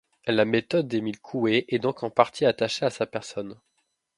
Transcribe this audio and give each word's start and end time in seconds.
La 0.25 0.45
méthode 0.45 0.87
d'Émile 0.87 1.19
Coué 1.19 1.65
est 1.69 1.77
donc 1.77 2.01
en 2.01 2.09
partie 2.09 2.47
attachée 2.47 2.85
à 2.85 2.89
sa 2.89 3.05
personne. 3.05 3.59